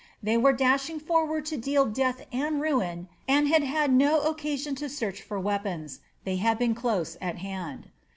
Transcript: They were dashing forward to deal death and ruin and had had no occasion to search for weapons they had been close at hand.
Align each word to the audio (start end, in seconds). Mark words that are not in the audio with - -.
They 0.23 0.35
were 0.35 0.51
dashing 0.51 0.99
forward 0.99 1.45
to 1.45 1.57
deal 1.57 1.85
death 1.85 2.25
and 2.31 2.59
ruin 2.59 3.07
and 3.27 3.47
had 3.47 3.61
had 3.61 3.93
no 3.93 4.21
occasion 4.21 4.73
to 4.77 4.89
search 4.89 5.21
for 5.21 5.39
weapons 5.39 5.99
they 6.23 6.37
had 6.37 6.57
been 6.57 6.73
close 6.73 7.17
at 7.21 7.37
hand. 7.37 7.91